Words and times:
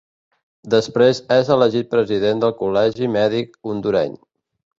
Després 0.73 1.19
és 1.35 1.51
elegit 1.55 1.91
president 1.91 2.41
del 2.45 2.55
Col·legi 2.63 3.11
Mèdic 3.19 3.55
Hondureny. 3.73 4.19